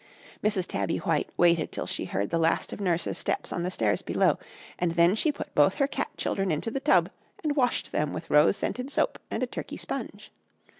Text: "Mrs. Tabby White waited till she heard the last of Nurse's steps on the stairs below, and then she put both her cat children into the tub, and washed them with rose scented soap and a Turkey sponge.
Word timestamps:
"Mrs. 0.43 0.65
Tabby 0.65 0.97
White 0.97 1.29
waited 1.37 1.71
till 1.71 1.85
she 1.85 2.05
heard 2.05 2.31
the 2.31 2.39
last 2.39 2.73
of 2.73 2.81
Nurse's 2.81 3.19
steps 3.19 3.53
on 3.53 3.61
the 3.61 3.69
stairs 3.69 4.01
below, 4.01 4.39
and 4.79 4.93
then 4.93 5.13
she 5.13 5.31
put 5.31 5.53
both 5.53 5.75
her 5.75 5.85
cat 5.87 6.09
children 6.17 6.49
into 6.51 6.71
the 6.71 6.79
tub, 6.79 7.11
and 7.43 7.55
washed 7.55 7.91
them 7.91 8.11
with 8.11 8.31
rose 8.31 8.57
scented 8.57 8.89
soap 8.89 9.19
and 9.29 9.43
a 9.43 9.45
Turkey 9.45 9.77
sponge. 9.77 10.31